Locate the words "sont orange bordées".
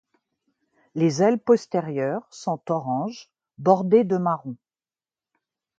2.31-4.03